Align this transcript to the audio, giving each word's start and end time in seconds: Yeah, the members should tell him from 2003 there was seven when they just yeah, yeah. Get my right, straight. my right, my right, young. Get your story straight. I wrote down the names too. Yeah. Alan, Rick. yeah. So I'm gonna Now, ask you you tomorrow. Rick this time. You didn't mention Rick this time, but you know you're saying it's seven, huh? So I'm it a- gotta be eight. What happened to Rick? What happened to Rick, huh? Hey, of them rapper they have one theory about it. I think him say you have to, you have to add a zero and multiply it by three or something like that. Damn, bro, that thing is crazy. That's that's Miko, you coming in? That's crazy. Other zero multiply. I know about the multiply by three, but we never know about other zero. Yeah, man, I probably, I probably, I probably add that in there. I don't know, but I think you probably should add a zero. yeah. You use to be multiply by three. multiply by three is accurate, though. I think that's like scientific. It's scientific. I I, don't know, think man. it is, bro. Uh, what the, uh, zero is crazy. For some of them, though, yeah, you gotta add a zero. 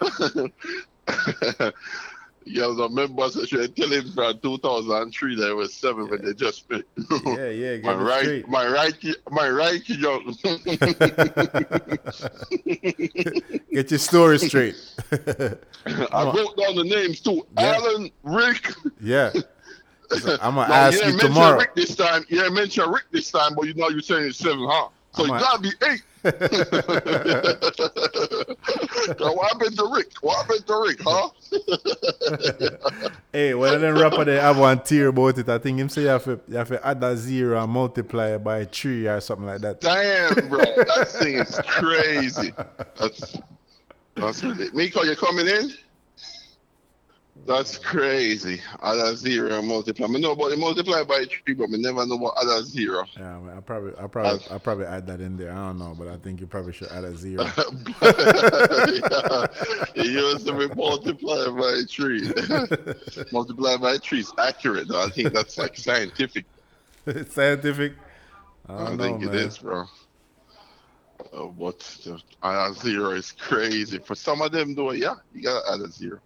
Yeah, 2.46 2.72
the 2.74 2.88
members 2.88 3.34
should 3.48 3.76
tell 3.76 3.90
him 3.92 4.10
from 4.12 4.38
2003 4.40 5.36
there 5.36 5.54
was 5.54 5.74
seven 5.74 6.08
when 6.08 6.24
they 6.24 6.32
just 6.32 6.64
yeah, 6.70 6.78
yeah. 7.50 7.76
Get 7.76 7.84
my 7.84 7.94
right, 7.94 8.22
straight. 8.22 8.48
my 8.48 8.66
right, 8.66 8.94
my 9.30 9.50
right, 9.50 9.86
young. 9.88 10.34
Get 13.72 13.90
your 13.90 13.98
story 13.98 14.38
straight. 14.38 14.74
I 15.12 16.32
wrote 16.34 16.56
down 16.56 16.76
the 16.76 16.84
names 16.84 17.20
too. 17.20 17.46
Yeah. 17.58 17.74
Alan, 17.76 18.10
Rick. 18.22 18.72
yeah. 19.02 19.32
So 20.10 20.36
I'm 20.40 20.54
gonna 20.56 20.68
Now, 20.68 20.74
ask 20.74 21.04
you 21.04 21.12
you 21.12 21.18
tomorrow. 21.18 21.58
Rick 21.58 21.74
this 21.76 21.94
time. 21.94 22.24
You 22.28 22.38
didn't 22.38 22.54
mention 22.54 22.88
Rick 22.90 23.04
this 23.12 23.30
time, 23.30 23.54
but 23.54 23.66
you 23.66 23.74
know 23.74 23.90
you're 23.90 24.00
saying 24.00 24.24
it's 24.28 24.38
seven, 24.38 24.66
huh? 24.68 24.88
So 25.12 25.24
I'm 25.24 25.30
it 25.30 25.36
a- 25.36 25.40
gotta 25.40 25.60
be 25.60 25.72
eight. 25.86 26.02
What 29.18 29.52
happened 29.52 29.76
to 29.76 29.86
Rick? 29.92 30.12
What 30.20 30.36
happened 30.36 30.66
to 30.66 30.76
Rick, 30.86 31.00
huh? 31.02 31.30
Hey, 33.32 33.52
of 33.52 33.80
them 33.80 33.96
rapper 33.96 34.24
they 34.24 34.40
have 34.40 34.58
one 34.58 34.80
theory 34.80 35.08
about 35.08 35.38
it. 35.38 35.48
I 35.48 35.58
think 35.58 35.78
him 35.78 35.88
say 35.88 36.02
you 36.02 36.08
have 36.08 36.24
to, 36.24 36.40
you 36.48 36.56
have 36.56 36.68
to 36.68 36.84
add 36.86 37.02
a 37.02 37.16
zero 37.16 37.62
and 37.62 37.72
multiply 37.72 38.34
it 38.34 38.42
by 38.42 38.64
three 38.64 39.06
or 39.06 39.20
something 39.20 39.46
like 39.46 39.60
that. 39.60 39.80
Damn, 39.80 40.48
bro, 40.48 40.58
that 40.76 41.08
thing 41.08 41.36
is 41.36 41.60
crazy. 41.66 42.52
That's 42.98 43.38
that's 44.16 44.42
Miko, 44.42 45.02
you 45.02 45.16
coming 45.16 45.46
in? 45.46 45.72
That's 47.46 47.78
crazy. 47.78 48.60
Other 48.80 49.16
zero 49.16 49.62
multiply. 49.62 50.06
I 50.06 50.18
know 50.18 50.32
about 50.32 50.50
the 50.50 50.56
multiply 50.56 51.02
by 51.04 51.24
three, 51.24 51.54
but 51.54 51.70
we 51.70 51.78
never 51.78 52.06
know 52.06 52.16
about 52.16 52.34
other 52.36 52.62
zero. 52.62 53.04
Yeah, 53.16 53.38
man, 53.38 53.56
I 53.56 53.60
probably, 53.60 53.92
I 53.98 54.06
probably, 54.06 54.40
I 54.50 54.58
probably 54.58 54.86
add 54.86 55.06
that 55.06 55.20
in 55.20 55.36
there. 55.36 55.52
I 55.52 55.56
don't 55.56 55.78
know, 55.78 55.94
but 55.98 56.08
I 56.08 56.16
think 56.16 56.40
you 56.40 56.46
probably 56.46 56.72
should 56.72 56.88
add 56.88 57.04
a 57.04 57.16
zero. 57.16 57.44
yeah. 58.02 59.46
You 59.94 60.10
use 60.10 60.44
to 60.44 60.52
be 60.52 60.74
multiply 60.74 61.48
by 61.48 61.82
three. 61.88 62.30
multiply 63.32 63.76
by 63.76 63.98
three 63.98 64.20
is 64.20 64.32
accurate, 64.38 64.88
though. 64.88 65.02
I 65.02 65.08
think 65.08 65.32
that's 65.32 65.58
like 65.58 65.76
scientific. 65.76 66.44
It's 67.06 67.34
scientific. 67.34 67.94
I 68.68 68.74
I, 68.74 68.84
don't 68.84 68.96
know, 68.96 69.04
think 69.04 69.20
man. 69.22 69.28
it 69.30 69.34
is, 69.34 69.58
bro. 69.58 69.84
Uh, 71.32 71.46
what 71.46 71.78
the, 72.04 72.20
uh, 72.42 72.72
zero 72.72 73.10
is 73.10 73.32
crazy. 73.32 73.98
For 73.98 74.14
some 74.14 74.42
of 74.42 74.52
them, 74.52 74.74
though, 74.74 74.92
yeah, 74.92 75.14
you 75.34 75.42
gotta 75.42 75.72
add 75.72 75.80
a 75.80 75.90
zero. 75.90 76.20